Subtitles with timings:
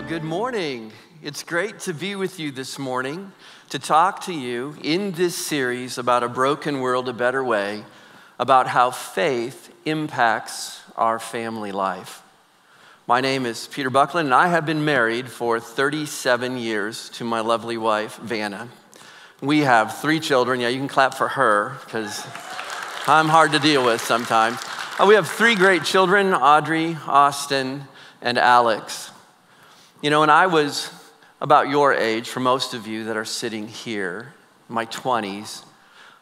[0.00, 0.92] Well, good morning.
[1.22, 3.32] It's great to be with you this morning
[3.68, 7.84] to talk to you in this series about a broken world, a better way,
[8.38, 12.22] about how faith impacts our family life.
[13.06, 17.40] My name is Peter Buckland, and I have been married for 37 years to my
[17.40, 18.70] lovely wife, Vanna.
[19.42, 20.60] We have three children.
[20.60, 22.24] Yeah, you can clap for her because
[23.06, 24.60] I'm hard to deal with sometimes.
[24.98, 27.82] Uh, we have three great children Audrey, Austin,
[28.22, 29.10] and Alex.
[30.02, 30.90] You know, when I was
[31.42, 34.32] about your age, for most of you that are sitting here,
[34.66, 35.62] my 20s,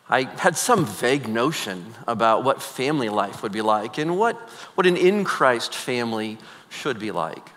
[0.09, 4.35] I had some vague notion about what family life would be like and what,
[4.75, 6.39] what an in Christ family
[6.69, 7.51] should be like.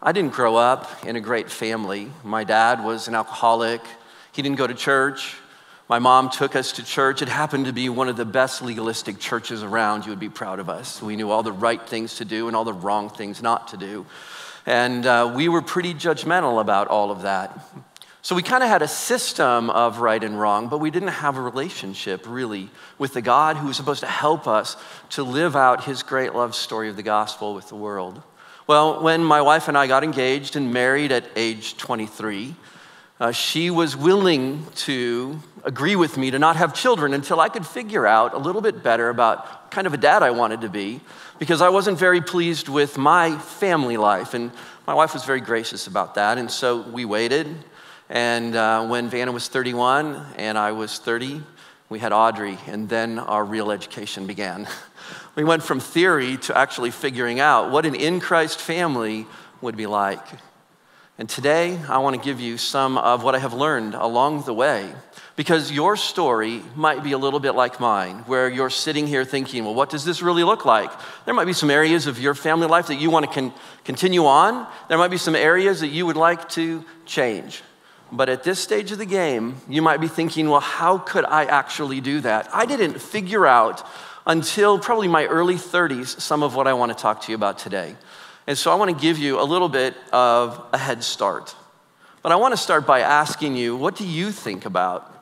[0.00, 2.10] I didn't grow up in a great family.
[2.24, 3.82] My dad was an alcoholic,
[4.32, 5.36] he didn't go to church.
[5.90, 7.20] My mom took us to church.
[7.20, 10.06] It happened to be one of the best legalistic churches around.
[10.06, 11.02] You would be proud of us.
[11.02, 13.76] We knew all the right things to do and all the wrong things not to
[13.76, 14.06] do.
[14.66, 17.58] And uh, we were pretty judgmental about all of that.
[18.22, 21.38] So we kind of had a system of right and wrong, but we didn't have
[21.38, 22.68] a relationship really
[22.98, 24.76] with the God who was supposed to help us
[25.10, 28.22] to live out his great love story of the gospel with the world.
[28.66, 32.54] Well, when my wife and I got engaged and married at age 23,
[33.18, 37.66] uh, she was willing to agree with me to not have children until I could
[37.66, 41.00] figure out a little bit better about kind of a dad I wanted to be
[41.40, 44.34] because I wasn't very pleased with my family life.
[44.34, 44.52] And
[44.86, 46.36] my wife was very gracious about that.
[46.36, 47.48] And so we waited.
[48.10, 51.42] And uh, when Vanna was 31 and I was 30,
[51.88, 52.58] we had Audrey.
[52.66, 54.68] And then our real education began.
[55.34, 59.26] we went from theory to actually figuring out what an in Christ family
[59.62, 60.26] would be like.
[61.16, 64.54] And today, I want to give you some of what I have learned along the
[64.54, 64.92] way.
[65.40, 69.64] Because your story might be a little bit like mine, where you're sitting here thinking,
[69.64, 70.90] well, what does this really look like?
[71.24, 74.26] There might be some areas of your family life that you want to con- continue
[74.26, 74.70] on.
[74.90, 77.62] There might be some areas that you would like to change.
[78.12, 81.46] But at this stage of the game, you might be thinking, well, how could I
[81.46, 82.46] actually do that?
[82.52, 83.82] I didn't figure out
[84.26, 87.56] until probably my early 30s some of what I want to talk to you about
[87.56, 87.96] today.
[88.46, 91.56] And so I want to give you a little bit of a head start.
[92.22, 95.16] But I want to start by asking you, what do you think about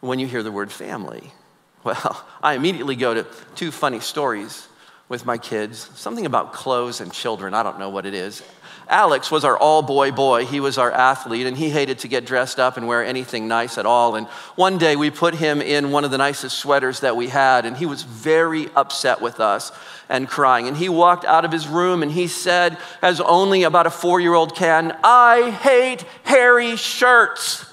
[0.00, 1.32] when you hear the word family?
[1.84, 3.24] Well, I immediately go to
[3.54, 4.66] two funny stories
[5.08, 7.54] with my kids something about clothes and children.
[7.54, 8.42] I don't know what it is.
[8.88, 10.46] Alex was our all boy boy.
[10.46, 13.78] He was our athlete, and he hated to get dressed up and wear anything nice
[13.78, 14.16] at all.
[14.16, 17.66] And one day we put him in one of the nicest sweaters that we had,
[17.66, 19.72] and he was very upset with us
[20.08, 20.68] and crying.
[20.68, 24.20] And he walked out of his room and he said, as only about a four
[24.20, 27.66] year old can, I hate hairy shirts.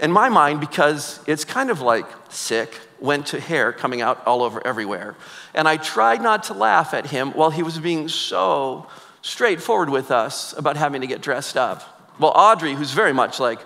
[0.00, 4.42] In my mind, because it's kind of like sick, went to hair coming out all
[4.42, 5.14] over everywhere.
[5.54, 8.86] And I tried not to laugh at him while he was being so
[9.22, 12.08] straightforward with us about having to get dressed up.
[12.18, 13.60] Well, Audrey, who's very much like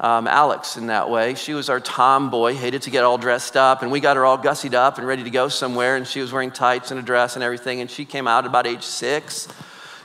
[0.00, 3.82] um, Alex in that way, she was our tomboy, hated to get all dressed up,
[3.82, 6.32] and we got her all gussied up and ready to go somewhere, and she was
[6.32, 9.48] wearing tights and a dress and everything, and she came out about age six,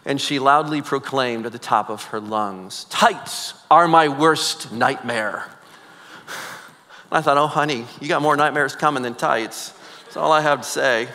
[0.06, 5.53] and she loudly proclaimed at the top of her lungs, Tights are my worst nightmare.
[7.14, 9.74] I thought, oh, honey, you got more nightmares coming than tights.
[10.06, 11.08] That's all I have to say.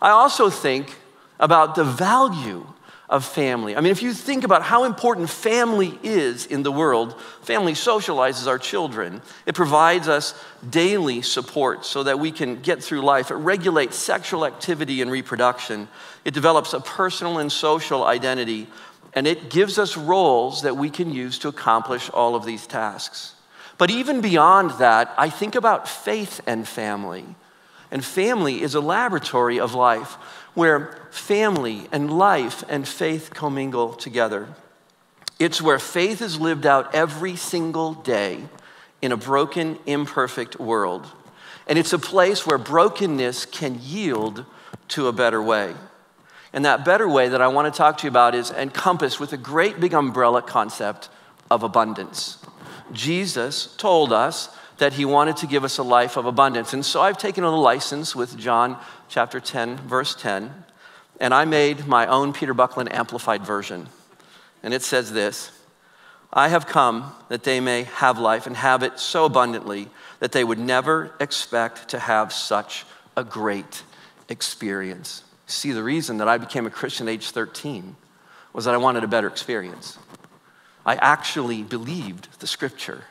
[0.00, 0.94] I also think
[1.38, 2.66] about the value
[3.08, 3.76] of family.
[3.76, 8.46] I mean, if you think about how important family is in the world, family socializes
[8.46, 9.22] our children.
[9.44, 10.34] It provides us
[10.68, 13.30] daily support so that we can get through life.
[13.30, 15.88] It regulates sexual activity and reproduction.
[16.24, 18.66] It develops a personal and social identity.
[19.12, 23.35] And it gives us roles that we can use to accomplish all of these tasks.
[23.78, 27.24] But even beyond that, I think about faith and family.
[27.90, 30.14] And family is a laboratory of life
[30.54, 34.48] where family and life and faith commingle together.
[35.38, 38.48] It's where faith is lived out every single day
[39.02, 41.06] in a broken, imperfect world.
[41.68, 44.46] And it's a place where brokenness can yield
[44.88, 45.74] to a better way.
[46.52, 49.32] And that better way that I want to talk to you about is encompassed with
[49.34, 51.10] a great big umbrella concept
[51.50, 52.38] of abundance.
[52.92, 54.48] Jesus told us
[54.78, 56.72] that he wanted to give us a life of abundance.
[56.72, 58.78] And so I've taken on a license with John
[59.08, 60.52] chapter 10, verse 10,
[61.20, 63.88] and I made my own Peter Buckland amplified version.
[64.62, 65.50] And it says this
[66.32, 70.44] I have come that they may have life and have it so abundantly that they
[70.44, 72.84] would never expect to have such
[73.16, 73.82] a great
[74.28, 75.22] experience.
[75.46, 77.96] See, the reason that I became a Christian at age 13
[78.52, 79.98] was that I wanted a better experience.
[80.86, 83.04] I actually believed the scripture.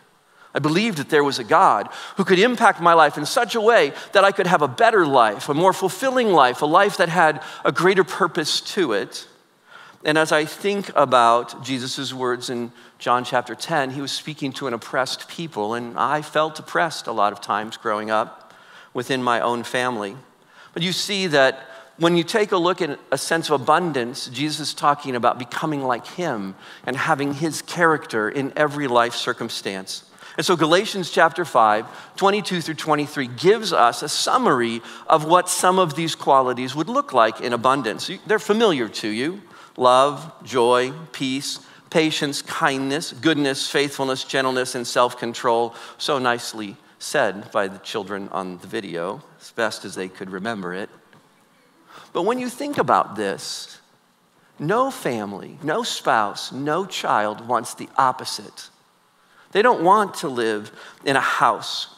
[0.56, 3.62] I believed that there was a God who could impact my life in such a
[3.62, 7.10] way that I could have a better life, a more fulfilling life, a life that
[7.10, 9.27] had a greater purpose to it.
[10.06, 14.68] And as I think about Jesus' words in John chapter 10, he was speaking to
[14.68, 18.54] an oppressed people, and I felt oppressed a lot of times growing up
[18.94, 20.16] within my own family.
[20.74, 21.60] But you see that
[21.97, 25.81] when you take a look at a sense of abundance, Jesus is talking about becoming
[25.81, 26.56] like him
[26.86, 30.03] and having his character in every life circumstance.
[30.38, 35.80] And so Galatians chapter 5, 22 through 23 gives us a summary of what some
[35.80, 38.12] of these qualities would look like in abundance.
[38.27, 39.42] They're familiar to you
[39.77, 41.59] love, joy, peace,
[41.89, 45.74] patience, kindness, goodness, faithfulness, gentleness, and self control.
[45.97, 50.74] So nicely said by the children on the video, as best as they could remember
[50.74, 50.89] it.
[52.15, 53.77] But when you think about this,
[54.57, 58.69] no family, no spouse, no child wants the opposite.
[59.51, 60.71] They don't want to live
[61.03, 61.94] in a house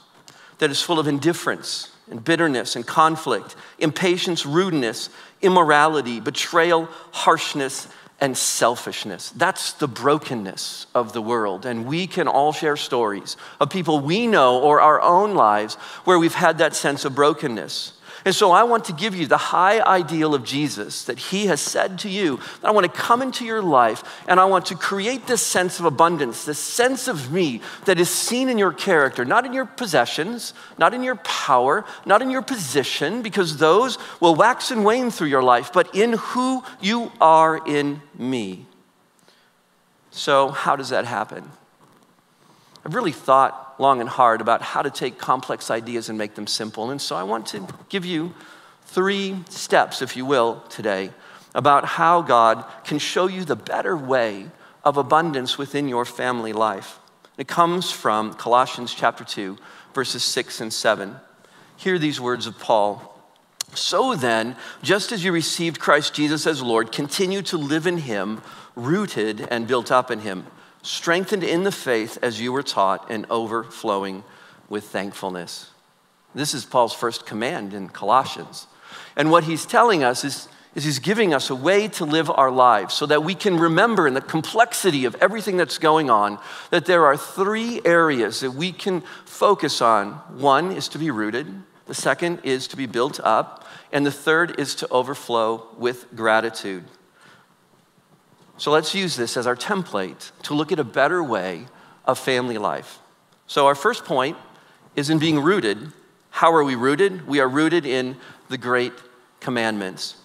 [0.58, 5.12] that is full of indifference and bitterness and conflict, impatience, rudeness,
[5.44, 7.88] immorality, betrayal, harshness,
[8.20, 9.30] and selfishness.
[9.30, 11.68] That's the brokenness of the world.
[11.68, 15.76] And we can all share stories of people we know or our own lives
[16.06, 17.94] where we've had that sense of brokenness.
[18.28, 21.62] And so I want to give you the high ideal of Jesus that he has
[21.62, 22.42] said to you.
[22.62, 25.86] I want to come into your life and I want to create this sense of
[25.86, 30.54] abundance, this sense of me that is seen in your character, not in your possessions,
[30.78, 35.30] not in your power, not in your position, because those will wax and wane through
[35.30, 38.66] your life, but in who you are in me.
[40.12, 41.50] So, how does that happen?
[42.88, 46.48] I've really thought long and hard about how to take complex ideas and make them
[46.48, 46.90] simple.
[46.90, 48.34] And so I want to give you
[48.86, 51.10] three steps, if you will, today
[51.54, 54.50] about how God can show you the better way
[54.86, 57.00] of abundance within your family life.
[57.38, 59.58] It comes from Colossians chapter 2,
[59.94, 61.18] verses 6 and 7.
[61.76, 63.22] Hear these words of Paul.
[63.74, 68.42] So then, just as you received Christ Jesus as Lord, continue to live in him,
[68.78, 70.46] rooted and built up in him
[70.82, 74.24] strengthened in the faith as you were taught, and overflowing
[74.70, 75.72] with thankfulness.
[76.36, 78.68] This is Paul's first command in Colossians.
[79.16, 82.52] And what he's telling us is, is he's giving us a way to live our
[82.52, 86.38] lives so that we can remember in the complexity of everything that's going on
[86.70, 90.12] that there are three areas that we can focus on.
[90.38, 91.48] One is to be rooted,
[91.88, 96.84] the second is to be built up, and the third is to overflow with gratitude.
[98.58, 101.66] So let's use this as our template to look at a better way
[102.06, 103.00] of family life.
[103.46, 104.38] So, our first point
[104.96, 105.94] is in being rooted.
[106.32, 107.28] How are we rooted?
[107.28, 108.18] We are rooted in
[108.50, 108.94] the great
[109.40, 110.18] commandments.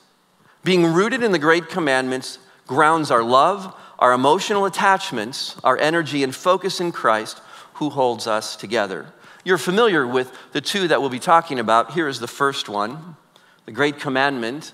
[0.65, 6.35] Being rooted in the great commandments grounds our love, our emotional attachments, our energy and
[6.35, 7.41] focus in Christ
[7.75, 9.07] who holds us together.
[9.45, 11.93] You're familiar with the two that we'll be talking about.
[11.93, 13.17] Here is the first one
[13.67, 14.73] the great commandment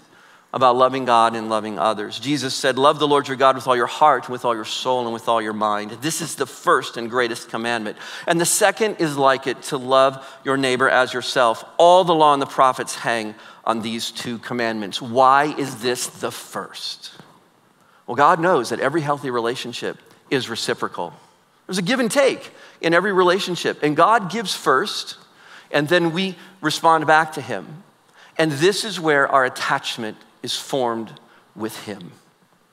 [0.53, 2.19] about loving God and loving others.
[2.19, 5.05] Jesus said, Love the Lord your God with all your heart, with all your soul,
[5.05, 5.91] and with all your mind.
[6.01, 7.99] This is the first and greatest commandment.
[8.27, 11.65] And the second is like it to love your neighbor as yourself.
[11.77, 13.35] All the law and the prophets hang
[13.65, 15.03] on these two commandments.
[15.03, 17.13] Why is this the first?
[18.07, 19.99] Well, God knows that every healthy relationship
[20.31, 21.13] is reciprocal.
[21.67, 25.19] There's a give and take in every relationship, and God gives first,
[25.71, 27.83] and then we respond back to Him.
[28.39, 31.13] And this is where our attachment is formed
[31.55, 32.13] with Him.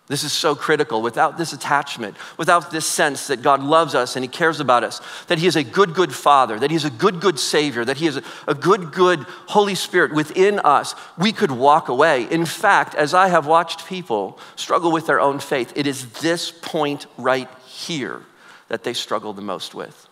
[0.07, 1.01] This is so critical.
[1.01, 5.01] Without this attachment, without this sense that God loves us and He cares about us,
[5.27, 7.98] that He is a good, good Father, that He is a good, good Savior, that
[7.98, 12.25] He is a good, good Holy Spirit within us, we could walk away.
[12.29, 16.51] In fact, as I have watched people struggle with their own faith, it is this
[16.51, 18.22] point right here
[18.67, 20.07] that they struggle the most with.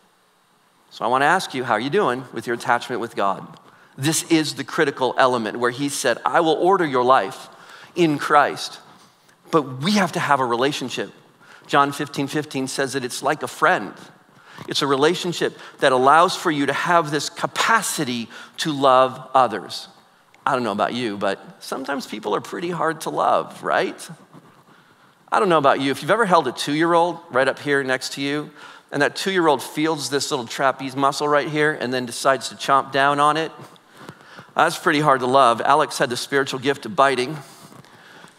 [0.89, 3.59] So I want to ask you, how are you doing with your attachment with God?
[3.97, 7.49] This is the critical element where he said, I will order your life
[7.95, 8.79] in Christ.
[9.51, 11.11] But we have to have a relationship.
[11.67, 13.93] John 15 15 says that it's like a friend.
[14.67, 19.87] It's a relationship that allows for you to have this capacity to love others.
[20.45, 24.09] I don't know about you, but sometimes people are pretty hard to love, right?
[25.31, 25.91] I don't know about you.
[25.91, 28.51] If you've ever held a two year old right up here next to you,
[28.91, 32.49] and that two year old feels this little trapeze muscle right here and then decides
[32.49, 33.51] to chomp down on it,
[34.55, 35.61] that's pretty hard to love.
[35.61, 37.37] Alex had the spiritual gift of biting,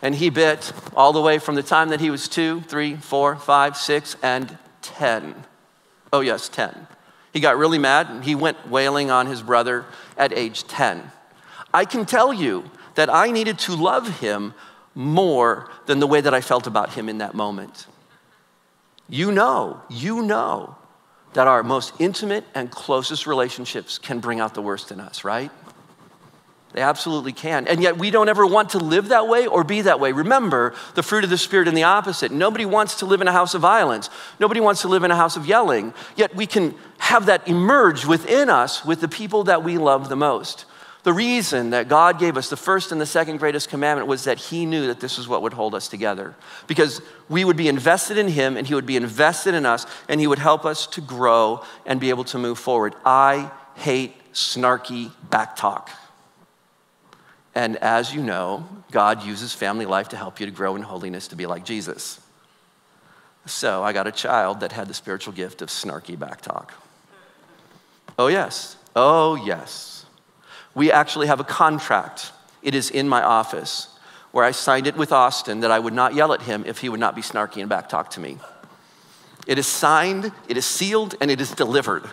[0.02, 3.36] and he bit all the way from the time that he was two, three, four,
[3.36, 5.34] five, six, and 10.
[6.12, 6.86] Oh, yes, 10.
[7.32, 9.84] He got really mad and he went wailing on his brother
[10.16, 11.10] at age 10.
[11.72, 14.54] I can tell you that I needed to love him
[14.94, 17.86] more than the way that I felt about him in that moment.
[19.08, 20.76] You know, you know
[21.32, 25.50] that our most intimate and closest relationships can bring out the worst in us, right?
[26.74, 27.68] They absolutely can.
[27.68, 30.10] And yet we don't ever want to live that way or be that way.
[30.10, 32.32] Remember the fruit of the Spirit and the opposite.
[32.32, 34.10] Nobody wants to live in a house of violence.
[34.40, 35.94] Nobody wants to live in a house of yelling.
[36.16, 40.16] Yet we can have that emerge within us with the people that we love the
[40.16, 40.64] most.
[41.04, 44.38] The reason that God gave us the first and the second greatest commandment was that
[44.38, 46.34] He knew that this was what would hold us together.
[46.66, 50.18] Because we would be invested in Him and He would be invested in us and
[50.18, 52.96] He would help us to grow and be able to move forward.
[53.04, 55.90] I hate snarky back talk.
[57.54, 61.28] And as you know, God uses family life to help you to grow in holiness
[61.28, 62.20] to be like Jesus.
[63.46, 66.70] So I got a child that had the spiritual gift of snarky backtalk.
[68.18, 68.76] Oh, yes.
[68.96, 70.06] Oh, yes.
[70.74, 72.32] We actually have a contract.
[72.62, 73.88] It is in my office
[74.32, 76.88] where I signed it with Austin that I would not yell at him if he
[76.88, 78.38] would not be snarky and backtalk to me.
[79.46, 82.08] It is signed, it is sealed, and it is delivered.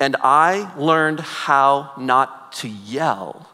[0.00, 3.48] And I learned how not to yell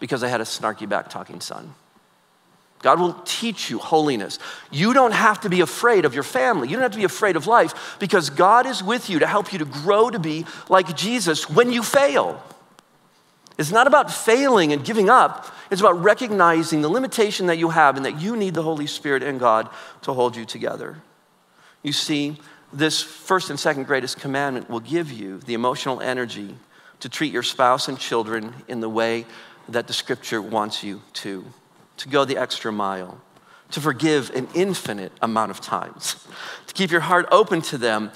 [0.00, 1.74] because I had a snarky back talking son.
[2.80, 4.38] God will teach you holiness.
[4.70, 6.68] You don't have to be afraid of your family.
[6.68, 9.52] You don't have to be afraid of life because God is with you to help
[9.52, 12.40] you to grow to be like Jesus when you fail.
[13.58, 17.96] It's not about failing and giving up, it's about recognizing the limitation that you have
[17.96, 19.68] and that you need the Holy Spirit and God
[20.02, 21.02] to hold you together.
[21.82, 22.38] You see,
[22.72, 26.54] this first and second greatest commandment will give you the emotional energy
[27.00, 29.26] to treat your spouse and children in the way
[29.68, 31.44] that the scripture wants you to,
[31.98, 33.20] to go the extra mile,
[33.70, 36.26] to forgive an infinite amount of times,
[36.66, 38.10] to keep your heart open to them,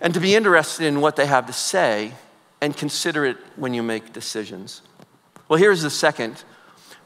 [0.00, 2.12] and to be interested in what they have to say
[2.60, 4.82] and consider it when you make decisions.
[5.48, 6.42] Well, here's the second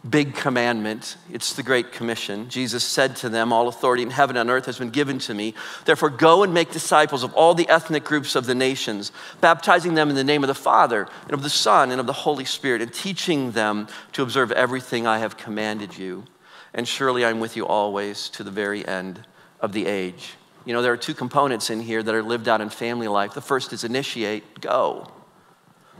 [0.08, 1.16] big commandment.
[1.30, 2.48] It's the Great Commission.
[2.48, 5.54] Jesus said to them, All authority in heaven and earth has been given to me.
[5.84, 10.08] Therefore, go and make disciples of all the ethnic groups of the nations, baptizing them
[10.08, 12.80] in the name of the Father, and of the Son, and of the Holy Spirit,
[12.80, 16.24] and teaching them to observe everything I have commanded you.
[16.72, 19.26] And surely I'm with you always to the very end
[19.60, 20.34] of the age.
[20.64, 23.34] You know, there are two components in here that are lived out in family life.
[23.34, 25.10] The first is initiate, go.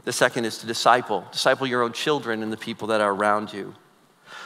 [0.05, 3.53] The second is to disciple, disciple your own children and the people that are around
[3.53, 3.75] you.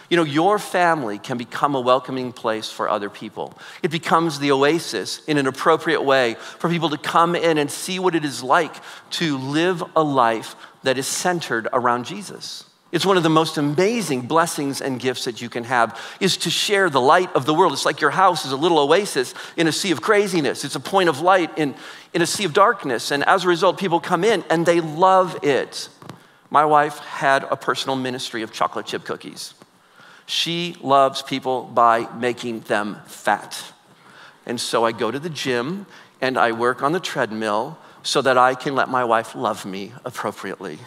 [0.09, 3.57] You know, your family can become a welcoming place for other people.
[3.81, 7.97] It becomes the oasis in an appropriate way for people to come in and see
[7.97, 8.75] what it is like
[9.11, 12.65] to live a life that is centered around Jesus.
[12.91, 16.49] It's one of the most amazing blessings and gifts that you can have is to
[16.49, 17.73] share the light of the world.
[17.73, 20.63] It's like your house is a little oasis in a sea of craziness.
[20.63, 21.75] It's a point of light in,
[22.13, 23.11] in a sea of darkness.
[23.11, 25.89] And as a result, people come in and they love it.
[26.51, 29.55] My wife had a personal ministry of chocolate chip cookies.
[30.25, 33.73] She loves people by making them fat.
[34.45, 35.85] And so I go to the gym
[36.21, 39.93] and I work on the treadmill so that I can let my wife love me
[40.03, 40.79] appropriately.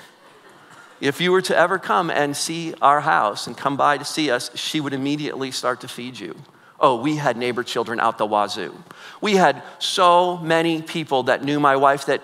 [1.01, 4.31] If you were to ever come and see our house and come by to see
[4.31, 6.35] us, she would immediately start to feed you.
[6.81, 8.75] Oh, we had neighbor children out the wazoo.
[9.21, 12.23] We had so many people that knew my wife that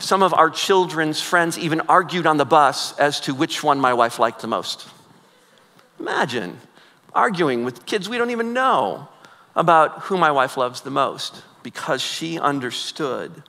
[0.00, 3.94] some of our children's friends even argued on the bus as to which one my
[3.94, 4.88] wife liked the most.
[6.00, 6.58] Imagine
[7.14, 9.08] arguing with kids we don't even know
[9.56, 13.42] about who my wife loves the most because she understood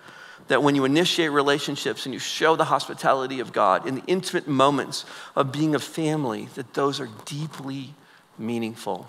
[0.48, 4.48] that when you initiate relationships and you show the hospitality of God in the intimate
[4.48, 7.94] moments of being a family, that those are deeply
[8.38, 9.08] meaningful.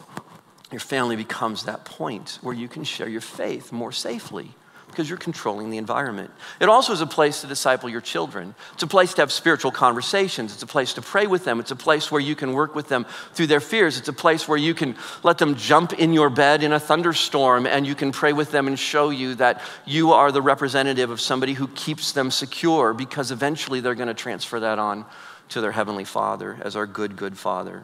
[0.70, 4.54] Your family becomes that point where you can share your faith more safely
[4.90, 6.30] because you're controlling the environment.
[6.60, 8.54] It also is a place to disciple your children.
[8.74, 10.52] It's a place to have spiritual conversations.
[10.52, 11.60] It's a place to pray with them.
[11.60, 13.98] It's a place where you can work with them through their fears.
[13.98, 17.66] It's a place where you can let them jump in your bed in a thunderstorm
[17.66, 21.20] and you can pray with them and show you that you are the representative of
[21.20, 25.04] somebody who keeps them secure because eventually they're going to transfer that on
[25.50, 27.82] to their Heavenly Father as our good, good Father.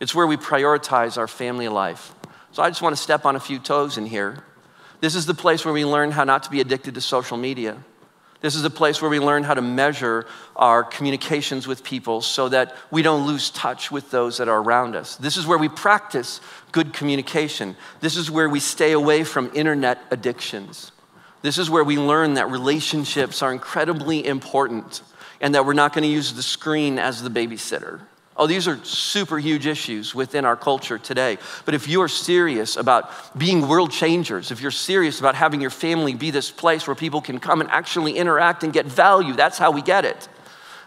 [0.00, 2.14] It's where we prioritize our family life.
[2.52, 4.44] So I just want to step on a few toes in here.
[5.04, 7.76] This is the place where we learn how not to be addicted to social media.
[8.40, 10.24] This is the place where we learn how to measure
[10.56, 14.96] our communications with people so that we don't lose touch with those that are around
[14.96, 15.16] us.
[15.16, 16.40] This is where we practice
[16.72, 17.76] good communication.
[18.00, 20.90] This is where we stay away from internet addictions.
[21.42, 25.02] This is where we learn that relationships are incredibly important
[25.38, 28.00] and that we're not going to use the screen as the babysitter.
[28.36, 31.38] Oh, these are super huge issues within our culture today.
[31.64, 35.70] But if you are serious about being world changers, if you're serious about having your
[35.70, 39.56] family be this place where people can come and actually interact and get value, that's
[39.56, 40.28] how we get it,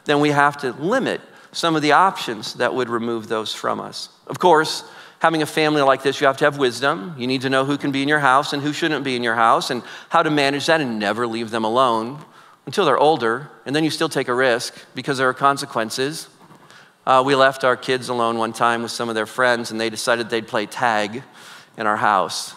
[0.03, 1.21] then we have to limit
[1.53, 4.09] some of the options that would remove those from us.
[4.27, 4.83] Of course,
[5.19, 7.15] having a family like this, you have to have wisdom.
[7.17, 9.23] You need to know who can be in your house and who shouldn't be in
[9.23, 12.23] your house and how to manage that and never leave them alone
[12.65, 13.49] until they're older.
[13.65, 16.27] And then you still take a risk because there are consequences
[17.07, 19.89] Uh, we left our kids alone one time with some of their friends, and they
[19.89, 21.23] decided they'd play tag
[21.77, 22.53] in our house.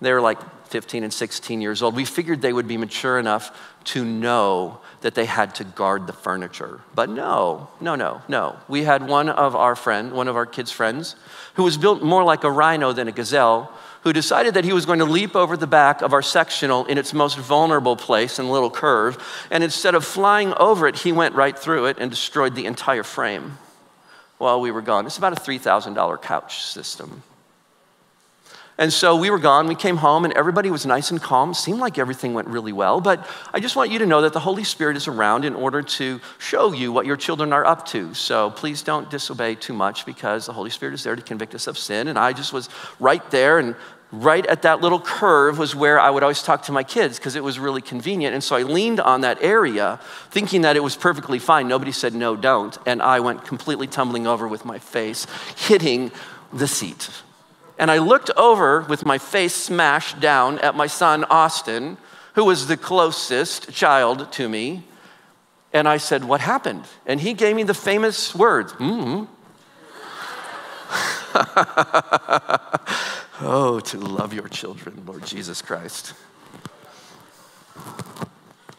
[0.00, 0.40] They were like
[0.70, 1.94] 15 and 16 years old.
[1.94, 6.12] We figured they would be mature enough to know that they had to guard the
[6.12, 6.80] furniture.
[6.96, 8.56] But no, no, no, no.
[8.66, 11.14] We had one of our friend, one of our kids' friends,
[11.54, 14.84] who was built more like a rhino than a gazelle, who decided that he was
[14.84, 18.50] going to leap over the back of our sectional in its most vulnerable place in
[18.50, 19.46] little curve.
[19.48, 23.04] And instead of flying over it, he went right through it and destroyed the entire
[23.04, 23.58] frame
[24.42, 25.06] while we were gone.
[25.06, 27.22] It's about a $3,000 couch system.
[28.76, 31.54] And so we were gone, we came home, and everybody was nice and calm.
[31.54, 33.00] Seemed like everything went really well.
[33.00, 35.82] But I just want you to know that the Holy Spirit is around in order
[35.82, 38.14] to show you what your children are up to.
[38.14, 41.68] So please don't disobey too much because the Holy Spirit is there to convict us
[41.68, 42.08] of sin.
[42.08, 42.68] And I just was
[42.98, 43.76] right there, and
[44.12, 47.34] right at that little curve was where I would always talk to my kids because
[47.34, 48.34] it was really convenient.
[48.34, 49.98] And so I leaned on that area
[50.30, 51.66] thinking that it was perfectly fine.
[51.66, 52.76] Nobody said, no, don't.
[52.86, 55.26] And I went completely tumbling over with my face,
[55.56, 56.12] hitting
[56.52, 57.08] the seat.
[57.78, 61.96] And I looked over with my face smashed down at my son, Austin,
[62.34, 64.84] who was the closest child to me.
[65.72, 66.84] And I said, What happened?
[67.06, 69.26] And he gave me the famous words, mm
[73.42, 76.14] oh, to love your children, Lord Jesus Christ.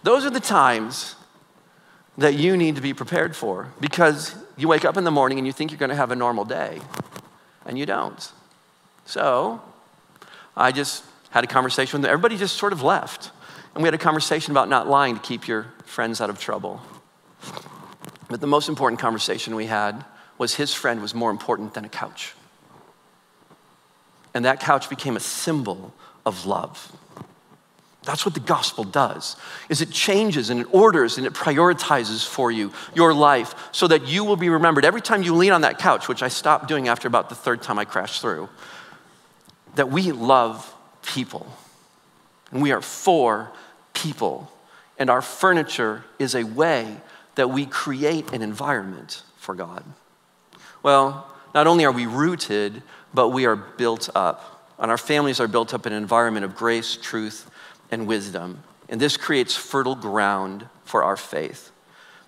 [0.03, 1.15] Those are the times
[2.17, 5.48] that you need to be prepared for because you wake up in the morning and
[5.48, 6.79] you think you're going to have a normal day,
[7.65, 8.32] and you don't.
[9.05, 9.62] So
[10.55, 12.10] I just had a conversation with.
[12.10, 13.32] Everybody just sort of left.
[13.74, 16.79] And we had a conversation about not lying to keep your friends out of trouble.
[18.29, 20.05] But the most important conversation we had
[20.38, 22.34] was his friend was more important than a couch.
[24.34, 25.94] And that couch became a symbol
[26.25, 26.92] of love.
[28.04, 29.38] That's what the gospel does.
[29.70, 34.08] Is it changes and it orders and it prioritizes for you your life so that
[34.08, 36.88] you will be remembered every time you lean on that couch, which I stopped doing
[36.88, 38.50] after about the third time I crashed through
[39.75, 40.72] that we love
[41.02, 41.48] people
[42.52, 43.52] and we are for
[43.93, 44.52] people.
[45.00, 46.98] And our furniture is a way
[47.36, 49.84] that we create an environment for God.
[50.84, 54.73] Well, not only are we rooted, but we are built up.
[54.80, 57.49] And our families are built up in an environment of grace, truth,
[57.91, 58.63] and wisdom.
[58.89, 61.71] And this creates fertile ground for our faith.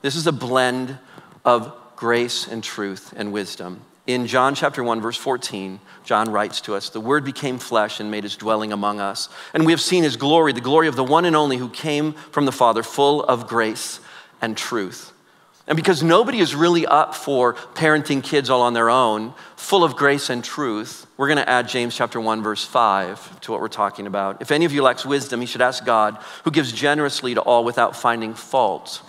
[0.02, 0.98] This is a blend
[1.44, 3.82] of grace and truth and wisdom.
[4.08, 8.12] In John chapter 1, verse 14, John writes to us, The Word became flesh and
[8.12, 9.30] made his dwelling among us.
[9.54, 12.14] And we have seen his glory, the glory of the one and only who came
[12.14, 14.00] from the Father, full of grace
[14.42, 15.12] and truth.
[15.68, 19.96] And because nobody is really up for parenting kids all on their own, full of
[19.96, 23.68] grace and truth, we're going to add James chapter 1 verse 5 to what we're
[23.68, 24.42] talking about.
[24.42, 27.64] If any of you lacks wisdom, he should ask God, who gives generously to all
[27.64, 29.02] without finding fault,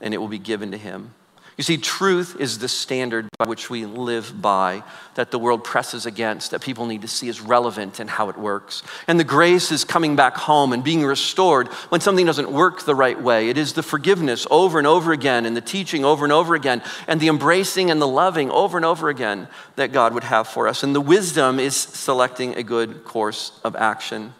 [0.00, 1.14] and it will be given to him.
[1.58, 4.84] You see, truth is the standard by which we live by,
[5.16, 8.38] that the world presses against, that people need to see as relevant and how it
[8.38, 8.84] works.
[9.08, 12.94] And the grace is coming back home and being restored when something doesn't work the
[12.94, 13.48] right way.
[13.48, 16.80] It is the forgiveness over and over again, and the teaching over and over again,
[17.08, 20.68] and the embracing and the loving over and over again that God would have for
[20.68, 20.84] us.
[20.84, 24.32] And the wisdom is selecting a good course of action.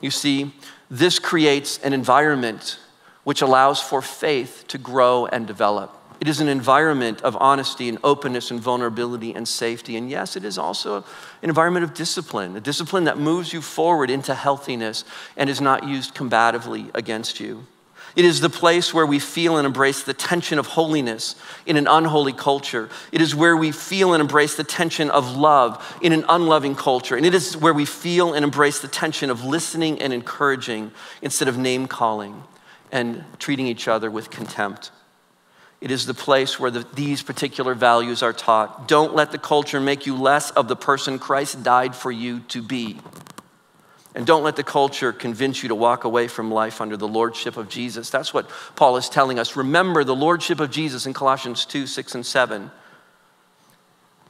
[0.00, 0.54] You see,
[0.88, 2.78] this creates an environment
[3.24, 6.02] which allows for faith to grow and develop.
[6.20, 9.96] It is an environment of honesty and openness and vulnerability and safety.
[9.96, 11.04] And yes, it is also an
[11.42, 15.04] environment of discipline, a discipline that moves you forward into healthiness
[15.36, 17.66] and is not used combatively against you.
[18.16, 21.34] It is the place where we feel and embrace the tension of holiness
[21.66, 22.88] in an unholy culture.
[23.10, 27.16] It is where we feel and embrace the tension of love in an unloving culture.
[27.16, 31.48] And it is where we feel and embrace the tension of listening and encouraging instead
[31.48, 32.44] of name calling
[32.92, 34.92] and treating each other with contempt.
[35.84, 38.88] It is the place where the, these particular values are taught.
[38.88, 42.62] Don't let the culture make you less of the person Christ died for you to
[42.62, 42.98] be.
[44.14, 47.58] And don't let the culture convince you to walk away from life under the lordship
[47.58, 48.08] of Jesus.
[48.08, 49.56] That's what Paul is telling us.
[49.56, 52.70] Remember the lordship of Jesus in Colossians 2 6 and 7.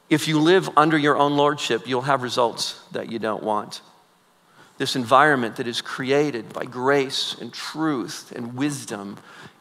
[0.09, 3.81] If you live under your own lordship, you'll have results that you don't want.
[4.77, 9.15] This environment that is created by grace and truth and wisdom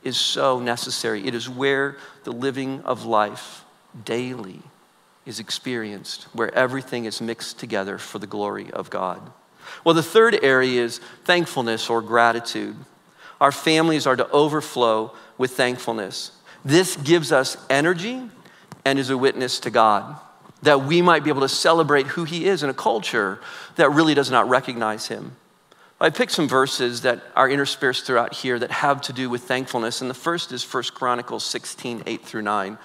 [0.05, 1.27] is so necessary.
[1.27, 3.64] It is where the living of life
[4.05, 4.62] daily
[5.27, 9.33] is experienced, where everything is mixed together for the glory of God.
[9.83, 12.77] Well, the third area is thankfulness or gratitude.
[13.40, 16.33] Our families are to overflow with thankfulness.
[16.64, 18.23] This gives us energy
[18.85, 20.21] and is a witness to God
[20.62, 23.38] that we might be able to celebrate who He is in a culture
[23.77, 25.37] that really does not recognize Him.
[26.00, 30.00] I picked some verses that are interspersed throughout here that have to do with thankfulness.
[30.00, 32.78] And the first is 1 Chronicles 16, 8 through 9.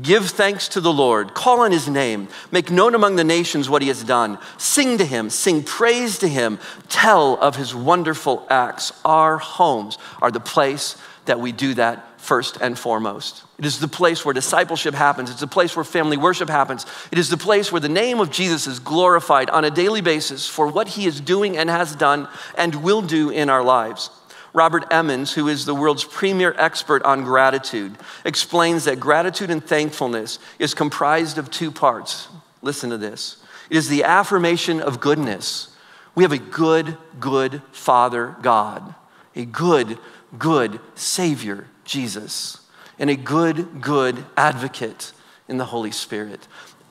[0.00, 3.82] Give thanks to the Lord, call on his name, make known among the nations what
[3.82, 4.38] he has done.
[4.56, 8.92] Sing to him, sing praise to him, tell of his wonderful acts.
[9.04, 13.42] Our homes are the place that we do that first and foremost.
[13.58, 15.30] It is the place where discipleship happens.
[15.30, 16.86] It's the place where family worship happens.
[17.10, 20.46] It is the place where the name of Jesus is glorified on a daily basis
[20.46, 24.10] for what he is doing and has done and will do in our lives.
[24.52, 30.38] Robert Emmons, who is the world's premier expert on gratitude, explains that gratitude and thankfulness
[30.58, 32.28] is comprised of two parts.
[32.62, 33.36] Listen to this
[33.70, 35.68] it is the affirmation of goodness.
[36.14, 38.94] We have a good, good Father God,
[39.36, 39.98] a good,
[40.36, 42.58] good Savior, Jesus,
[42.98, 45.12] and a good, good advocate
[45.48, 46.48] in the Holy Spirit.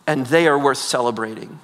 [0.08, 1.60] And they are worth celebrating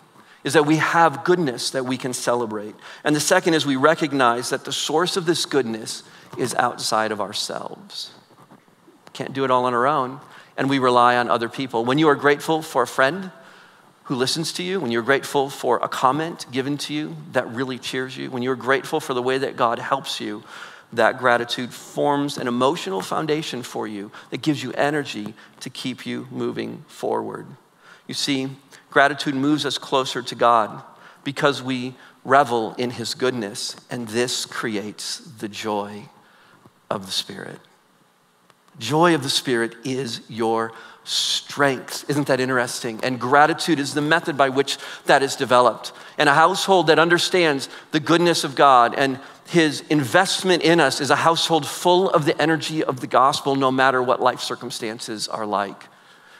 [0.46, 2.76] is that we have goodness that we can celebrate.
[3.04, 6.04] And the second is we recognize that the source of this goodness
[6.38, 8.12] is outside of ourselves.
[9.12, 10.20] Can't do it all on our own,
[10.56, 11.84] and we rely on other people.
[11.84, 13.32] When you are grateful for a friend
[14.04, 17.80] who listens to you, when you're grateful for a comment given to you that really
[17.80, 20.44] cheers you, when you're grateful for the way that God helps you,
[20.94, 26.28] that gratitude forms an emotional foundation for you that gives you energy to keep you
[26.30, 27.48] moving forward.
[28.08, 28.50] You see,
[28.96, 30.82] Gratitude moves us closer to God
[31.26, 36.04] because we revel in His goodness, and this creates the joy
[36.90, 37.60] of the Spirit.
[38.80, 40.72] Joy of the Spirit is your
[41.04, 42.10] strength.
[42.10, 43.02] Isn't that interesting?
[43.04, 44.78] And gratitude is the method by which
[45.08, 45.92] that is developed.
[46.18, 51.10] And a household that understands the goodness of God and his investment in us is
[51.10, 55.46] a household full of the energy of the gospel, no matter what life circumstances are
[55.46, 55.84] like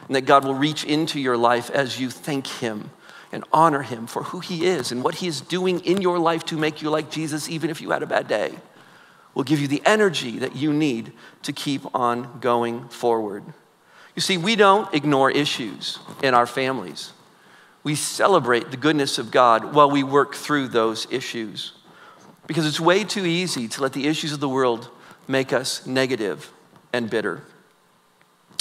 [0.08, 2.92] and that God will reach into your life as you thank Him
[3.32, 6.46] and honor Him for who He is and what He is doing in your life
[6.46, 8.54] to make you like Jesus, even if you had a bad day,
[9.34, 11.12] will give you the energy that you need
[11.44, 13.44] to keep on going forward.
[14.16, 17.12] You see, we don't ignore issues in our families.
[17.84, 21.74] We celebrate the goodness of God while we work through those issues.
[22.48, 24.90] Because it's way too easy to let the issues of the world
[25.28, 26.52] make us negative
[26.94, 27.44] and bitter.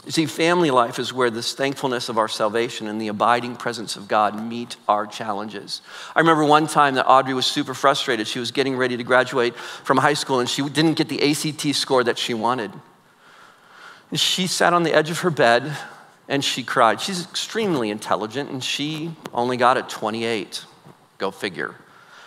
[0.06, 3.96] You see, family life is where this thankfulness of our salvation and the abiding presence
[3.96, 5.80] of God meet our challenges.
[6.14, 8.26] I remember one time that Audrey was super frustrated.
[8.26, 11.74] She was getting ready to graduate from high school and she didn't get the ACT
[11.74, 12.70] score that she wanted.
[14.10, 15.74] And she sat on the edge of her bed
[16.28, 17.00] and she cried.
[17.00, 20.64] She's extremely intelligent and she only got a 28.
[21.16, 21.76] Go figure.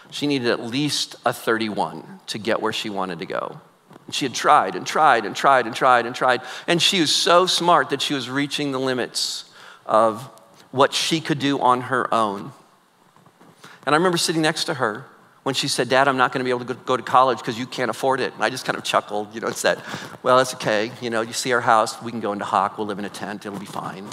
[0.09, 3.61] She needed at least a 31 to get where she wanted to go.
[4.07, 6.41] And she had tried and tried and tried and tried and tried.
[6.65, 9.45] And she was so smart that she was reaching the limits
[9.85, 10.23] of
[10.71, 12.51] what she could do on her own.
[13.85, 15.05] And I remember sitting next to her
[15.43, 17.57] when she said, Dad, I'm not going to be able to go to college because
[17.57, 18.33] you can't afford it.
[18.33, 19.81] And I just kind of chuckled, you know, and said,
[20.21, 20.91] Well, that's okay.
[21.01, 23.09] You know, you see our house, we can go into Hawk, we'll live in a
[23.09, 24.09] tent, it'll be fine.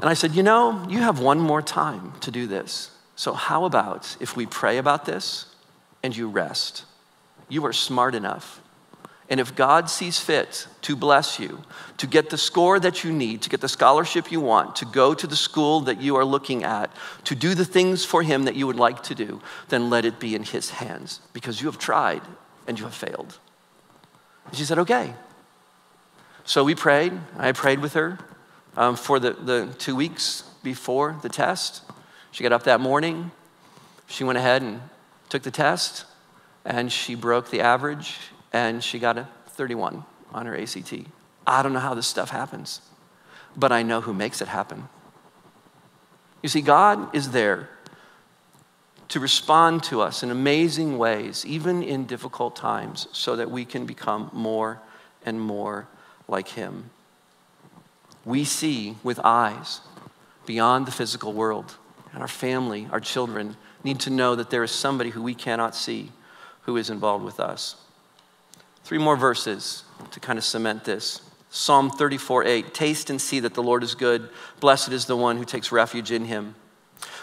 [0.00, 2.92] And I said, You know, you have one more time to do this.
[3.16, 5.46] So, how about if we pray about this
[6.02, 6.84] and you rest?
[7.50, 8.60] You are smart enough.
[9.30, 11.62] And if God sees fit to bless you,
[11.98, 15.14] to get the score that you need, to get the scholarship you want, to go
[15.14, 16.90] to the school that you are looking at,
[17.24, 20.18] to do the things for Him that you would like to do, then let it
[20.18, 22.22] be in His hands because you have tried
[22.66, 23.38] and you have failed.
[24.46, 25.14] And she said, okay.
[26.44, 27.12] So we prayed.
[27.38, 28.18] I prayed with her
[28.76, 31.82] um, for the, the two weeks before the test.
[32.32, 33.30] She got up that morning.
[34.08, 34.80] She went ahead and
[35.28, 36.04] took the test
[36.64, 38.16] and she broke the average
[38.52, 40.94] and she got a 31 on her ACT.
[41.46, 42.80] I don't know how this stuff happens,
[43.56, 44.88] but I know who makes it happen.
[46.42, 47.68] You see, God is there
[49.08, 53.84] to respond to us in amazing ways, even in difficult times, so that we can
[53.84, 54.80] become more
[55.26, 55.88] and more
[56.28, 56.90] like Him.
[58.24, 59.80] We see with eyes
[60.46, 61.76] beyond the physical world,
[62.12, 65.74] and our family, our children, need to know that there is somebody who we cannot
[65.74, 66.12] see
[66.62, 67.76] who is involved with us.
[68.84, 71.22] Three more verses to kind of cement this.
[71.50, 74.28] Psalm 34 8, taste and see that the Lord is good.
[74.60, 76.54] Blessed is the one who takes refuge in him.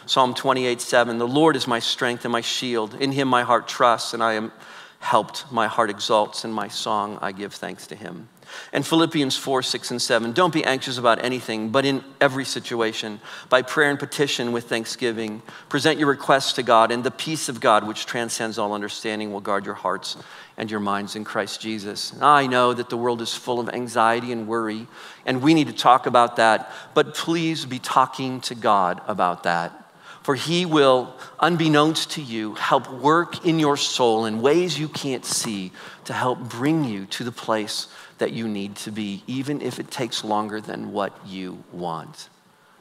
[0.05, 2.93] Psalm 28 7, the Lord is my strength and my shield.
[2.95, 4.51] In him my heart trusts, and I am
[4.99, 5.51] helped.
[5.51, 8.29] My heart exalts, and my song I give thanks to him.
[8.73, 10.31] And Philippians 4, 6, and 7.
[10.33, 15.41] Don't be anxious about anything, but in every situation, by prayer and petition with thanksgiving,
[15.69, 19.41] present your requests to God, and the peace of God, which transcends all understanding, will
[19.41, 20.17] guard your hearts
[20.57, 22.13] and your minds in Christ Jesus.
[22.21, 24.87] I know that the world is full of anxiety and worry,
[25.25, 29.83] and we need to talk about that, but please be talking to God about that.
[30.27, 35.23] For he will, unbeknownst to you, help work in your soul in ways you can't
[35.23, 35.71] see
[36.03, 39.91] to help bring you to the place that you need to be, even if it
[39.91, 42.29] takes longer than what you want.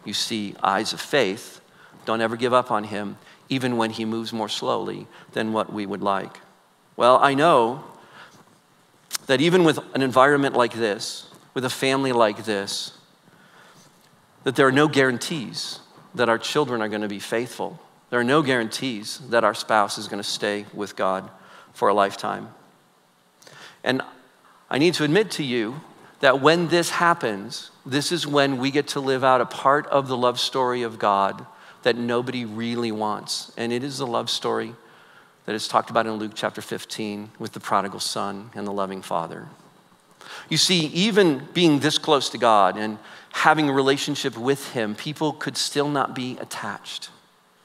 [0.05, 1.61] You see, eyes of faith
[2.05, 3.19] don't ever give up on him,
[3.49, 6.41] even when he moves more slowly than what we would like.
[6.97, 7.85] Well, I know
[9.27, 12.93] that even with an environment like this, with a family like this,
[14.45, 15.81] that there are no guarantees
[16.15, 17.81] that our children are going to be faithful.
[18.11, 21.29] There are no guarantees that our spouse is going to stay with God
[21.75, 22.49] for a lifetime.
[23.83, 24.03] And
[24.69, 25.81] I need to admit to you
[26.21, 30.09] that when this happens, this is when we get to live out a part of
[30.09, 31.47] the love story of God
[31.83, 33.53] that nobody really wants.
[33.57, 34.75] And it is the love story
[35.45, 39.03] that is talked about in Luke chapter 15 with the prodigal son and the loving
[39.03, 39.47] father.
[40.49, 42.99] You see, even being this close to God and
[43.33, 47.11] having a relationship with Him, people could still not be attached.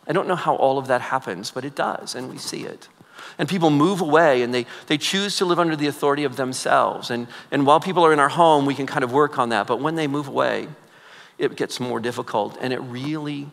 [0.08, 2.88] I don't know how all of that happens, but it does, and we see it.
[3.38, 7.10] And people move away and they, they choose to live under the authority of themselves.
[7.10, 9.68] And, and while people are in our home, we can kind of work on that.
[9.68, 10.68] But when they move away,
[11.38, 12.58] it gets more difficult.
[12.62, 13.50] And it really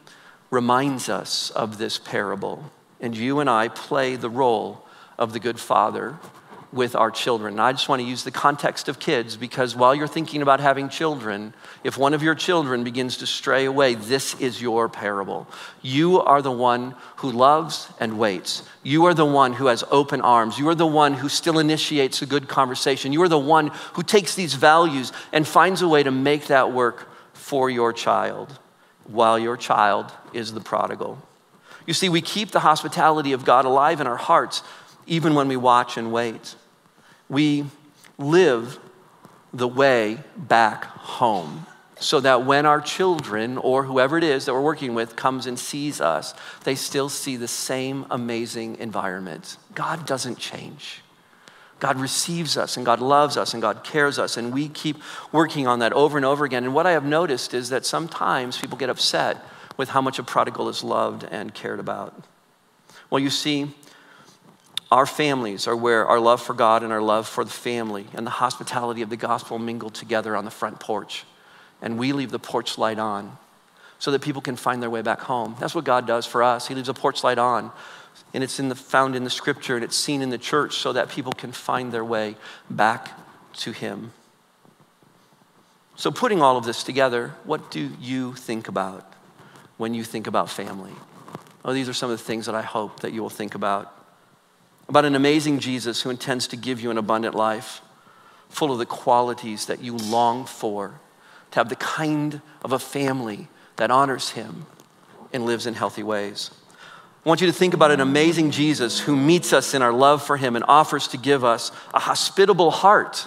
[0.51, 2.71] reminds us of this parable.
[3.01, 4.85] And you and I play the role
[5.19, 6.19] of the good father
[6.73, 7.55] with our children.
[7.55, 10.61] And I just want to use the context of kids because while you're thinking about
[10.61, 15.47] having children, if one of your children begins to stray away, this is your parable.
[15.81, 18.63] You are the one who loves and waits.
[18.83, 20.59] You are the one who has open arms.
[20.59, 23.13] You are the one who still initiates a good conversation.
[23.13, 26.73] You are the one who takes these values and finds a way to make that
[26.73, 28.59] work for your child
[29.05, 31.19] while your child is the prodigal.
[31.87, 34.63] You see, we keep the hospitality of God alive in our hearts
[35.09, 36.55] even when we watch and wait.
[37.29, 37.65] We
[38.17, 38.79] live
[39.53, 41.67] the way back home
[42.01, 45.59] so that when our children or whoever it is that we're working with comes and
[45.59, 46.33] sees us,
[46.65, 49.57] they still see the same amazing environment.
[49.75, 51.03] God doesn't change.
[51.81, 54.97] God receives us and God loves us and God cares us, and we keep
[55.33, 56.65] working on that over and over again.
[56.65, 59.45] And what I have noticed is that sometimes people get upset
[59.77, 62.25] with how much a prodigal is loved and cared about.
[63.11, 63.75] Well, you see,
[64.91, 68.27] our families are where our love for God and our love for the family and
[68.27, 71.25] the hospitality of the gospel mingle together on the front porch.
[71.83, 73.37] And we leave the porch light on
[73.99, 75.57] so that people can find their way back home.
[75.61, 76.69] That's what God does for us.
[76.69, 77.71] He leaves a porch light on.
[78.33, 80.93] And it's in the, found in the scripture and it's seen in the church so
[80.95, 82.37] that people can find their way
[82.71, 83.11] back
[83.55, 84.13] to Him.
[85.97, 89.13] So, putting all of this together, what do you think about
[89.79, 90.93] when you think about family?
[91.65, 93.98] Oh, these are some of the things that I hope that you will think about
[94.89, 97.83] about an amazing Jesus who intends to give you an abundant life
[98.49, 101.01] full of the qualities that you long for,
[101.51, 104.65] to have the kind of a family that honors him
[105.33, 106.51] and lives in healthy ways.
[107.25, 110.23] I want you to think about an amazing Jesus who meets us in our love
[110.23, 113.27] for him and offers to give us a hospitable heart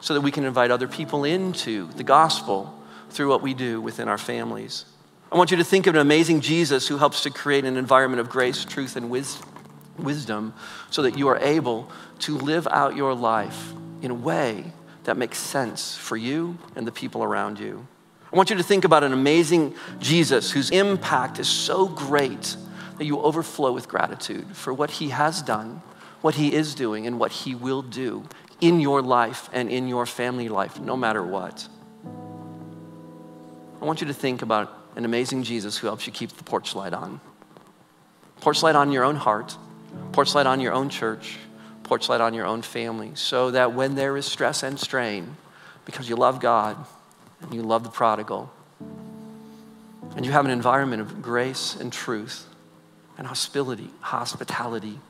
[0.00, 2.74] so that we can invite other people into the gospel
[3.10, 4.86] through what we do within our families.
[5.30, 8.20] I want you to think of an amazing Jesus who helps to create an environment
[8.20, 9.53] of grace, truth, and wisdom
[9.98, 10.54] wisdom
[10.90, 14.72] so that you are able to live out your life in a way
[15.04, 17.86] that makes sense for you and the people around you.
[18.32, 22.56] I want you to think about an amazing Jesus whose impact is so great
[22.98, 25.82] that you overflow with gratitude for what he has done,
[26.20, 28.24] what he is doing, and what he will do
[28.60, 31.68] in your life and in your family life, no matter what.
[33.80, 36.74] I want you to think about an amazing Jesus who helps you keep the porch
[36.74, 37.20] light on.
[38.40, 39.56] Porch light on your own heart
[40.12, 41.38] Porch light on your own church,
[41.82, 45.36] porch light on your own family, so that when there is stress and strain,
[45.84, 46.76] because you love God
[47.40, 48.50] and you love the prodigal,
[50.16, 52.46] and you have an environment of grace and truth
[53.18, 55.00] and hospitality, hospitality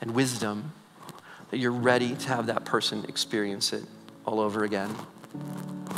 [0.00, 0.72] and wisdom,
[1.50, 3.84] that you're ready to have that person experience it
[4.26, 4.94] all over again.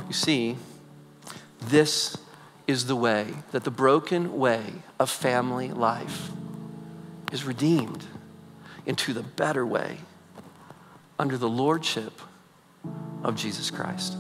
[0.07, 0.57] You see,
[1.61, 2.17] this
[2.67, 6.31] is the way that the broken way of family life
[7.33, 8.05] is redeemed
[8.87, 9.99] into the better way
[11.19, 12.21] under the lordship
[13.23, 14.17] of Jesus Christ.